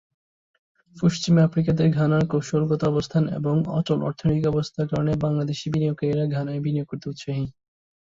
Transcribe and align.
পশ্চিম 0.95 1.33
আফ্রিকাতে 1.41 1.83
ঘানার 1.97 2.23
কৌশলগত 2.31 2.81
অবস্থান 2.91 3.23
এবং 3.37 3.55
অটল 3.77 3.99
অর্থনৈতিক 4.07 4.45
অবস্থার 4.47 4.89
কারণে 4.91 5.13
বাংলাদেশি 5.23 5.65
বিনিয়োগকারীরা 5.73 6.25
ঘানায় 6.35 6.63
বিনিয়োগ 6.65 6.87
করতে 6.89 7.05
উৎসাহী। 7.09 7.45